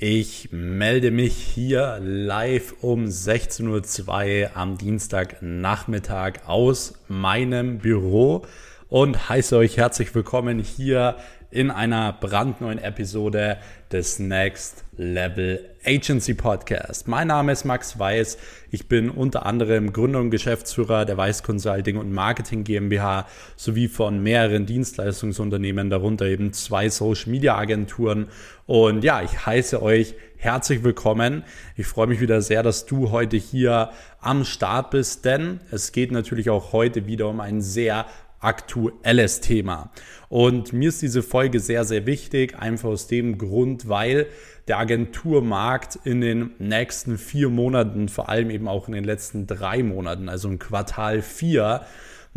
[0.00, 8.46] Ich melde mich hier live um 16.02 Uhr am Dienstagnachmittag aus meinem Büro
[8.88, 11.16] und heiße euch herzlich willkommen hier
[11.50, 13.56] in einer brandneuen Episode
[13.90, 17.08] des Next Level Agency Podcast.
[17.08, 18.36] Mein Name ist Max Weiß.
[18.70, 24.22] Ich bin unter anderem Gründer und Geschäftsführer der Weiß Consulting und Marketing GmbH sowie von
[24.22, 28.28] mehreren Dienstleistungsunternehmen, darunter eben zwei Social Media Agenturen.
[28.66, 31.44] Und ja, ich heiße euch herzlich willkommen.
[31.76, 36.12] Ich freue mich wieder sehr, dass du heute hier am Start bist, denn es geht
[36.12, 38.04] natürlich auch heute wieder um ein sehr
[38.40, 39.90] aktuelles Thema.
[40.28, 44.26] Und mir ist diese Folge sehr, sehr wichtig, einfach aus dem Grund, weil
[44.68, 49.82] der Agenturmarkt in den nächsten vier Monaten, vor allem eben auch in den letzten drei
[49.82, 51.82] Monaten, also im Quartal vier,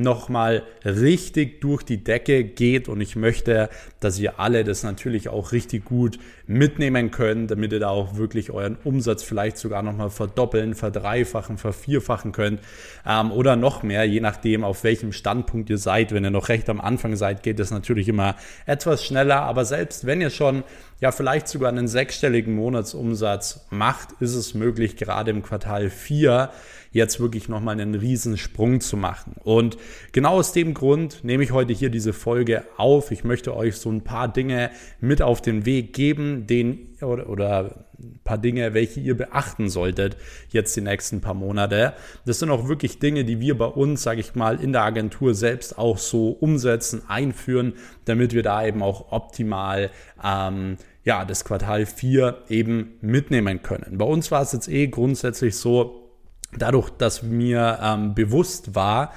[0.02, 3.70] nochmal richtig durch die Decke geht und ich möchte,
[4.00, 8.52] dass ihr alle das natürlich auch richtig gut mitnehmen könnt, damit ihr da auch wirklich
[8.52, 12.60] euren Umsatz vielleicht sogar nochmal verdoppeln, verdreifachen, vervierfachen könnt
[13.06, 16.12] ähm, oder noch mehr, je nachdem, auf welchem Standpunkt ihr seid.
[16.12, 18.36] Wenn ihr noch recht am Anfang seid, geht es natürlich immer
[18.66, 20.64] etwas schneller, aber selbst wenn ihr schon
[21.00, 26.52] ja vielleicht sogar einen sechsstelligen Monatsumsatz macht, ist es möglich, gerade im Quartal 4
[26.92, 29.36] jetzt wirklich nochmal einen riesen Sprung zu machen.
[29.44, 29.78] Und
[30.12, 33.12] genau aus dem Grund nehme ich heute hier diese Folge auf.
[33.12, 37.86] Ich möchte euch so ein paar Dinge mit auf den Weg geben, den oder, oder
[38.00, 40.18] ein paar Dinge, welche ihr beachten solltet
[40.50, 41.94] jetzt die nächsten paar Monate.
[42.26, 45.34] Das sind auch wirklich Dinge, die wir bei uns, sage ich mal, in der Agentur
[45.34, 47.74] selbst auch so umsetzen, einführen,
[48.06, 49.92] damit wir da eben auch optimal
[50.24, 53.98] ähm, ja, das Quartal 4 eben mitnehmen können.
[53.98, 56.10] Bei uns war es jetzt eh grundsätzlich so,
[56.58, 59.14] dadurch, dass mir ähm, bewusst war,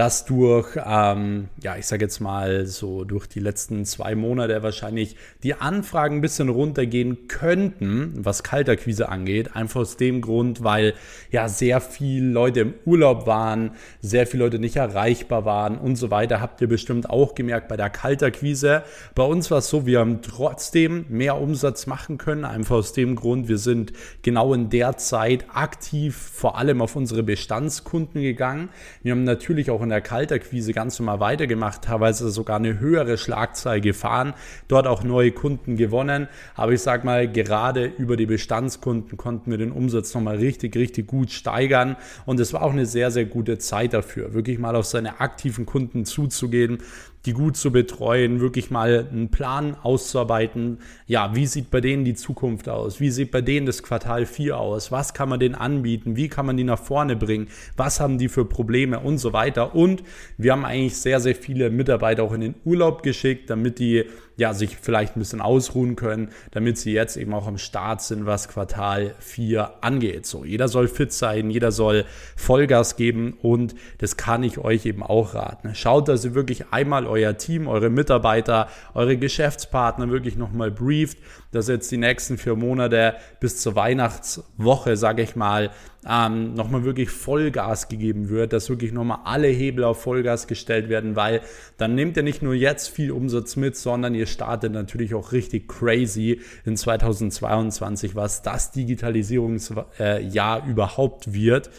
[0.00, 5.16] dass durch, ähm, ja, ich sage jetzt mal so durch die letzten zwei Monate wahrscheinlich
[5.42, 9.56] die Anfragen ein bisschen runtergehen könnten, was Kalterquise angeht.
[9.56, 10.94] Einfach aus dem Grund, weil
[11.30, 16.10] ja sehr viele Leute im Urlaub waren, sehr viele Leute nicht erreichbar waren und so
[16.10, 16.40] weiter.
[16.40, 18.84] Habt ihr bestimmt auch gemerkt bei der Kalterquise.
[19.14, 22.46] Bei uns war es so, wir haben trotzdem mehr Umsatz machen können.
[22.46, 23.92] Einfach aus dem Grund, wir sind
[24.22, 28.70] genau in der Zeit aktiv vor allem auf unsere Bestandskunden gegangen.
[29.02, 33.18] Wir haben natürlich auch auch in der Kalterquise ganz normal weitergemacht, teilweise sogar eine höhere
[33.18, 34.34] Schlagzahl gefahren,
[34.68, 36.28] dort auch neue Kunden gewonnen.
[36.54, 41.08] Aber ich sage mal, gerade über die Bestandskunden konnten wir den Umsatz nochmal richtig, richtig
[41.08, 41.96] gut steigern.
[42.24, 45.66] Und es war auch eine sehr, sehr gute Zeit dafür, wirklich mal auf seine aktiven
[45.66, 46.78] Kunden zuzugehen,
[47.26, 50.78] die gut zu betreuen, wirklich mal einen Plan auszuarbeiten.
[51.06, 52.98] Ja, wie sieht bei denen die Zukunft aus?
[52.98, 54.90] Wie sieht bei denen das Quartal 4 aus?
[54.90, 56.16] Was kann man denen anbieten?
[56.16, 57.48] Wie kann man die nach vorne bringen?
[57.76, 59.74] Was haben die für Probleme und so weiter?
[59.74, 60.02] Und
[60.38, 64.54] wir haben eigentlich sehr, sehr viele Mitarbeiter auch in den Urlaub geschickt, damit die ja,
[64.54, 68.48] sich vielleicht ein bisschen ausruhen können, damit sie jetzt eben auch am Start sind, was
[68.48, 70.26] Quartal 4 angeht.
[70.26, 72.04] So, jeder soll fit sein, jeder soll
[72.36, 75.74] Vollgas geben und das kann ich euch eben auch raten.
[75.74, 81.18] Schaut, dass ihr wirklich einmal euer Team, eure Mitarbeiter, eure Geschäftspartner wirklich nochmal brieft,
[81.52, 85.70] dass jetzt die nächsten vier Monate bis zur Weihnachtswoche, sage ich mal,
[86.08, 91.14] ähm, nochmal wirklich Vollgas gegeben wird, dass wirklich nochmal alle Hebel auf Vollgas gestellt werden,
[91.14, 91.42] weil
[91.76, 95.66] dann nehmt ihr nicht nur jetzt viel Umsatz mit, sondern ihr startet natürlich auch richtig
[95.66, 101.70] crazy in 2022, was das Digitalisierungsjahr überhaupt wird.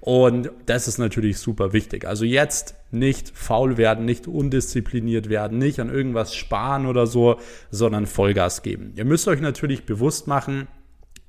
[0.00, 2.06] Und das ist natürlich super wichtig.
[2.06, 7.38] Also jetzt nicht faul werden, nicht undiszipliniert werden, nicht an irgendwas sparen oder so,
[7.70, 8.94] sondern Vollgas geben.
[8.96, 10.68] Ihr müsst euch natürlich bewusst machen,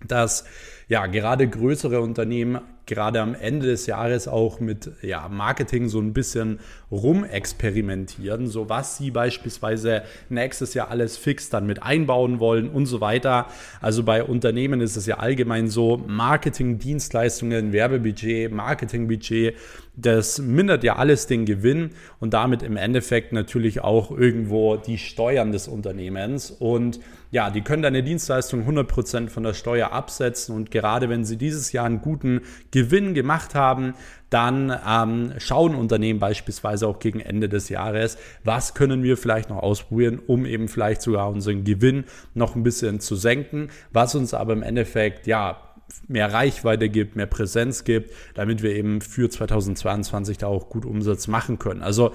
[0.08, 0.46] dass
[0.88, 6.14] ja gerade größere Unternehmen gerade am Ende des Jahres auch mit ja, Marketing so ein
[6.14, 6.60] bisschen
[6.92, 13.00] rumexperimentieren, so was sie beispielsweise nächstes Jahr alles fix dann mit einbauen wollen und so
[13.02, 13.48] weiter.
[13.82, 19.56] Also bei Unternehmen ist es ja allgemein so, Marketing, Dienstleistungen, Werbebudget, Marketingbudget,
[19.96, 25.52] das mindert ja alles den Gewinn und damit im Endeffekt natürlich auch irgendwo die Steuern
[25.52, 26.50] des Unternehmens.
[26.50, 30.56] Und ja, die können deine Dienstleistung 100% von der Steuer absetzen.
[30.56, 33.94] Und gerade wenn sie dieses Jahr einen guten Gewinn gemacht haben,
[34.30, 39.58] dann ähm, schauen Unternehmen beispielsweise auch gegen Ende des Jahres, was können wir vielleicht noch
[39.58, 44.54] ausprobieren, um eben vielleicht sogar unseren Gewinn noch ein bisschen zu senken, was uns aber
[44.54, 45.71] im Endeffekt ja
[46.08, 51.28] mehr Reichweite gibt, mehr Präsenz gibt, damit wir eben für 2022 da auch gut Umsatz
[51.28, 51.82] machen können.
[51.82, 52.12] Also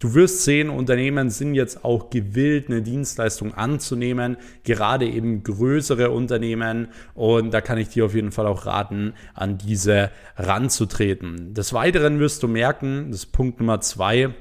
[0.00, 6.88] Du wirst sehen, Unternehmen sind jetzt auch gewillt, eine Dienstleistung anzunehmen, gerade eben größere Unternehmen.
[7.14, 11.52] Und da kann ich dir auf jeden Fall auch raten, an diese ranzutreten.
[11.52, 14.34] Des Weiteren wirst du merken, das ist Punkt Nummer zwei,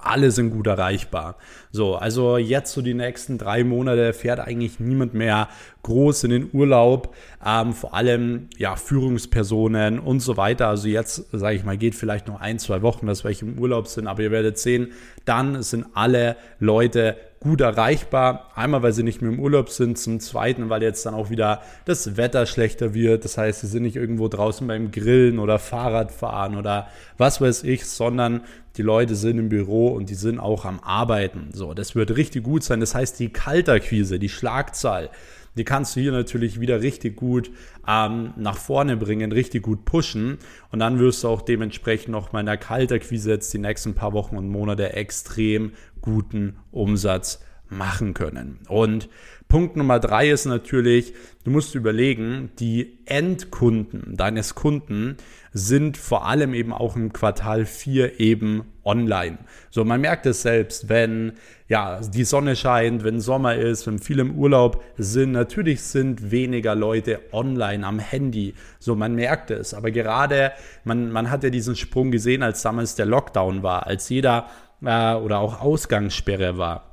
[0.00, 1.38] alle sind gut erreichbar.
[1.72, 5.48] So, also jetzt so die nächsten drei Monate fährt eigentlich niemand mehr
[5.88, 7.14] groß in den Urlaub.
[7.44, 10.68] Ähm, vor allem ja Führungspersonen und so weiter.
[10.68, 13.88] Also jetzt sage ich mal geht vielleicht noch ein zwei Wochen, dass welche im Urlaub
[13.88, 14.92] sind, aber ihr werdet sehen,
[15.24, 18.50] dann sind alle Leute gut erreichbar.
[18.54, 21.62] Einmal, weil sie nicht mehr im Urlaub sind, zum Zweiten, weil jetzt dann auch wieder
[21.84, 23.24] das Wetter schlechter wird.
[23.24, 27.86] Das heißt, sie sind nicht irgendwo draußen beim Grillen oder Fahrradfahren oder was weiß ich,
[27.86, 28.42] sondern
[28.76, 31.50] die Leute sind im Büro und die sind auch am Arbeiten.
[31.52, 32.80] So, das wird richtig gut sein.
[32.80, 35.10] Das heißt, die Kalterquise, die Schlagzahl,
[35.58, 37.50] die kannst du hier natürlich wieder richtig gut
[37.86, 40.38] ähm, nach vorne bringen, richtig gut pushen.
[40.70, 44.12] Und dann wirst du auch dementsprechend noch mal in der Kalterquise jetzt die nächsten paar
[44.12, 47.40] Wochen und Monate extrem guten Umsatz
[47.70, 48.58] machen können.
[48.68, 49.08] Und
[49.48, 55.16] Punkt Nummer drei ist natürlich, du musst überlegen, die Endkunden deines Kunden
[55.54, 59.38] sind vor allem eben auch im Quartal 4 eben online.
[59.70, 61.32] So, man merkt es selbst, wenn
[61.66, 66.74] ja, die Sonne scheint, wenn Sommer ist, wenn viele im Urlaub sind, natürlich sind weniger
[66.74, 68.52] Leute online am Handy.
[68.78, 69.72] So, man merkt es.
[69.72, 70.52] Aber gerade,
[70.84, 74.48] man, man hat ja diesen Sprung gesehen, als damals der Lockdown war, als jeder
[74.82, 76.87] äh, oder auch Ausgangssperre war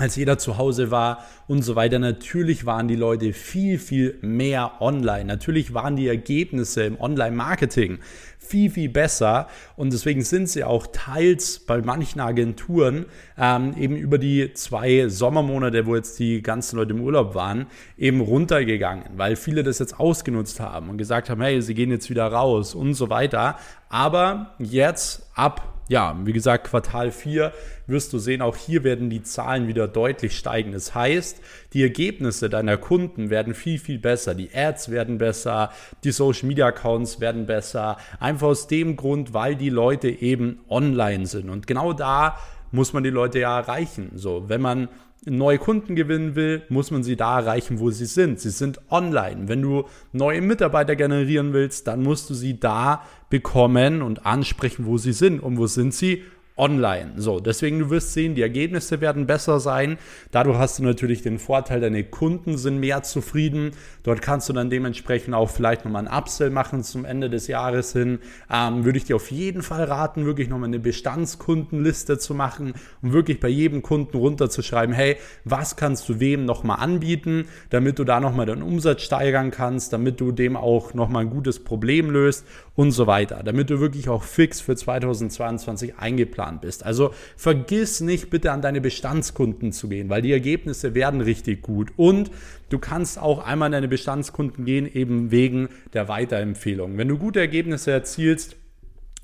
[0.00, 1.98] als jeder zu Hause war und so weiter.
[1.98, 5.26] Natürlich waren die Leute viel, viel mehr online.
[5.26, 7.98] Natürlich waren die Ergebnisse im Online-Marketing
[8.38, 9.48] viel, viel besser.
[9.76, 13.04] Und deswegen sind sie auch teils bei manchen Agenturen
[13.36, 17.66] ähm, eben über die zwei Sommermonate, wo jetzt die ganzen Leute im Urlaub waren,
[17.98, 22.08] eben runtergegangen, weil viele das jetzt ausgenutzt haben und gesagt haben, hey, sie gehen jetzt
[22.08, 23.58] wieder raus und so weiter.
[23.90, 27.52] Aber jetzt ab ja, wie gesagt, Quartal 4
[27.88, 30.70] wirst du sehen, auch hier werden die Zahlen wieder deutlich steigen.
[30.70, 31.42] Das heißt,
[31.72, 34.36] die Ergebnisse deiner Kunden werden viel, viel besser.
[34.36, 35.72] Die Ads werden besser,
[36.04, 37.96] die Social Media Accounts werden besser.
[38.20, 41.50] Einfach aus dem Grund, weil die Leute eben online sind.
[41.50, 42.38] Und genau da
[42.72, 44.12] muss man die Leute ja erreichen.
[44.14, 44.88] So, wenn man
[45.26, 48.40] neue Kunden gewinnen will, muss man sie da erreichen, wo sie sind.
[48.40, 49.48] Sie sind online.
[49.48, 54.98] Wenn du neue Mitarbeiter generieren willst, dann musst du sie da bekommen und ansprechen, wo
[54.98, 55.40] sie sind.
[55.40, 56.24] Und wo sind sie?
[56.56, 57.12] Online.
[57.16, 59.98] So, deswegen du wirst sehen, die Ergebnisse werden besser sein.
[60.30, 63.72] Dadurch hast du natürlich den Vorteil, deine Kunden sind mehr zufrieden.
[64.02, 67.92] Dort kannst du dann dementsprechend auch vielleicht nochmal ein Upsell machen zum Ende des Jahres
[67.92, 68.18] hin.
[68.52, 73.12] Ähm, würde ich dir auf jeden Fall raten, wirklich nochmal eine Bestandskundenliste zu machen und
[73.12, 78.20] wirklich bei jedem Kunden runterzuschreiben, hey, was kannst du wem nochmal anbieten, damit du da
[78.20, 82.44] nochmal deinen Umsatz steigern kannst, damit du dem auch nochmal ein gutes Problem löst
[82.80, 86.86] und so weiter, damit du wirklich auch fix für 2022 eingeplant Plan bist.
[86.86, 91.90] Also vergiss nicht bitte an deine Bestandskunden zu gehen, weil die Ergebnisse werden richtig gut.
[91.98, 92.30] Und
[92.70, 96.96] du kannst auch einmal an deine Bestandskunden gehen, eben wegen der Weiterempfehlung.
[96.96, 98.56] Wenn du gute Ergebnisse erzielst,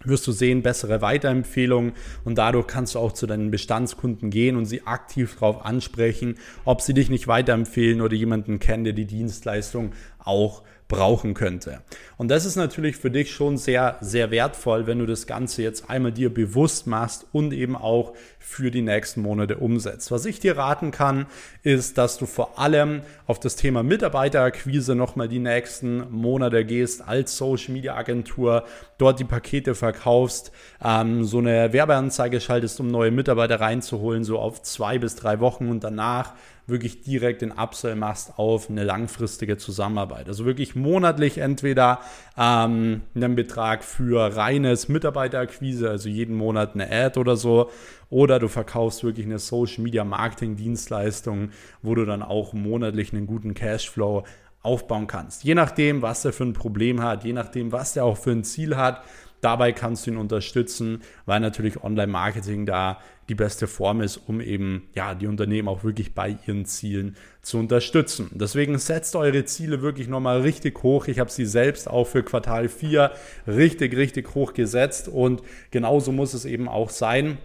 [0.05, 1.93] wirst du sehen, bessere Weiterempfehlungen
[2.25, 6.35] und dadurch kannst du auch zu deinen Bestandskunden gehen und sie aktiv darauf ansprechen,
[6.67, 9.93] ob sie dich nicht weiterempfehlen oder jemanden kennen, der die Dienstleistung
[10.27, 11.81] auch brauchen könnte.
[12.17, 15.91] Und das ist natürlich für dich schon sehr, sehr wertvoll, wenn du das Ganze jetzt
[15.91, 20.13] einmal dir bewusst machst und eben auch für die nächsten Monate umsetzt.
[20.13, 21.27] Was ich dir raten kann,
[21.65, 27.37] ist, dass du vor allem auf das Thema Mitarbeiterakquise nochmal die nächsten Monate gehst als
[27.37, 28.65] Social Media Agentur,
[28.99, 30.53] dort die Pakete verkaufst,
[30.83, 35.69] ähm, so eine Werbeanzeige schaltest, um neue Mitarbeiter reinzuholen, so auf zwei bis drei Wochen
[35.69, 36.35] und danach
[36.67, 40.29] wirklich direkt den Upsell machst auf eine langfristige Zusammenarbeit.
[40.29, 42.01] Also wirklich monatlich entweder
[42.37, 47.71] ähm, einen Betrag für reines Mitarbeiterakquise, also jeden Monat eine Ad oder so,
[48.11, 51.51] oder du verkaufst wirklich eine Social Media Marketing Dienstleistung,
[51.83, 54.25] wo du dann auch monatlich einen guten Cashflow
[54.63, 55.45] aufbauen kannst.
[55.45, 58.43] Je nachdem, was er für ein Problem hat, je nachdem, was er auch für ein
[58.43, 59.05] Ziel hat,
[59.47, 62.99] Dabei kannst du ihn unterstützen, weil natürlich Online-Marketing da
[63.29, 67.59] die beste Form ist, um eben ja, die Unternehmen auch wirklich bei ihren Zielen zu
[67.59, 68.29] unterstützen.
[68.35, 71.07] Deswegen setzt eure Ziele wirklich nochmal richtig hoch.
[71.07, 73.13] Ich habe sie selbst auch für Quartal 4
[73.47, 77.39] richtig, richtig hoch gesetzt und genauso muss es eben auch sein.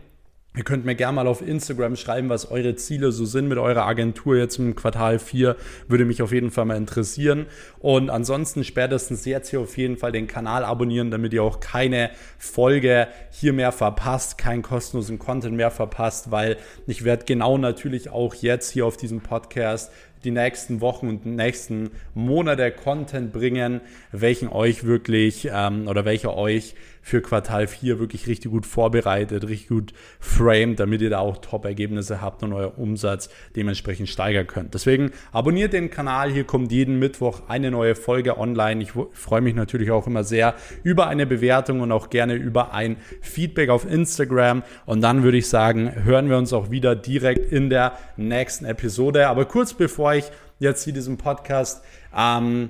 [0.54, 3.86] Ihr könnt mir gerne mal auf Instagram schreiben, was eure Ziele so sind mit eurer
[3.86, 5.56] Agentur jetzt im Quartal 4.
[5.88, 7.46] Würde mich auf jeden Fall mal interessieren.
[7.80, 12.12] Und ansonsten spätestens jetzt hier auf jeden Fall den Kanal abonnieren, damit ihr auch keine
[12.38, 18.36] Folge hier mehr verpasst, keinen kostenlosen Content mehr verpasst, weil ich werde genau natürlich auch
[18.36, 19.90] jetzt hier auf diesem Podcast
[20.26, 23.82] die nächsten Wochen und nächsten Monate Content bringen,
[24.12, 29.70] welchen euch wirklich ähm, oder welcher euch für Quartal 4 wirklich richtig gut vorbereitet, richtig
[29.70, 34.74] gut framed, damit ihr da auch Top-Ergebnisse habt und euer Umsatz dementsprechend steigern könnt.
[34.74, 38.84] Deswegen abonniert den Kanal, hier kommt jeden Mittwoch eine neue Folge online.
[38.84, 42.98] Ich freue mich natürlich auch immer sehr über eine Bewertung und auch gerne über ein
[43.22, 44.64] Feedback auf Instagram.
[44.86, 49.28] Und dann würde ich sagen, hören wir uns auch wieder direkt in der nächsten Episode.
[49.28, 50.26] Aber kurz bevor ich
[50.60, 51.84] jetzt hier diesen Podcast
[52.16, 52.70] ähm,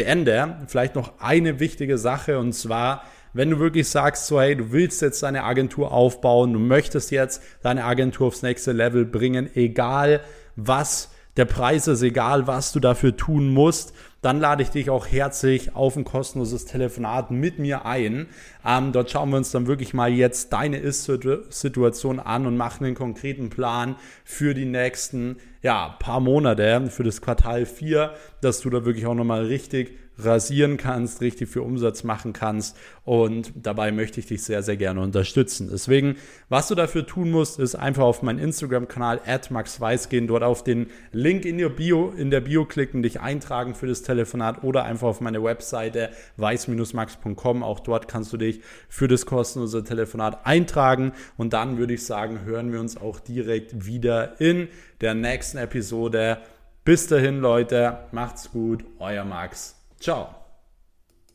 [0.00, 3.04] beende, vielleicht noch eine wichtige Sache und zwar,
[3.34, 7.42] wenn du wirklich sagst, so hey, du willst jetzt deine Agentur aufbauen, du möchtest jetzt
[7.62, 10.20] deine Agentur aufs nächste Level bringen, egal
[10.56, 15.06] was der Preis ist, egal was du dafür tun musst, dann lade ich dich auch
[15.06, 18.26] herzlich auf ein kostenloses Telefonat mit mir ein.
[18.66, 22.94] Ähm, dort schauen wir uns dann wirklich mal jetzt deine Ist-Situation an und machen einen
[22.94, 28.84] konkreten Plan für die nächsten ja, paar Monate, für das Quartal 4, dass du da
[28.84, 32.76] wirklich auch nochmal richtig rasieren kannst, richtig viel Umsatz machen kannst.
[33.04, 35.68] Und dabei möchte ich dich sehr, sehr gerne unterstützen.
[35.72, 36.16] Deswegen,
[36.48, 40.88] was du dafür tun musst, ist einfach auf meinen Instagram-Kanal maxweiss gehen, dort auf den
[41.12, 45.08] Link in der Bio, in der Bio klicken, dich eintragen für das Telefonat oder einfach
[45.08, 47.62] auf meine Webseite weiß-max.com.
[47.62, 51.12] Auch dort kannst du dich für das kostenlose Telefonat eintragen.
[51.36, 54.68] Und dann würde ich sagen, hören wir uns auch direkt wieder in
[55.00, 56.38] der nächsten Episode.
[56.84, 59.79] Bis dahin, Leute, macht's gut, euer Max.
[60.00, 60.39] Ciao.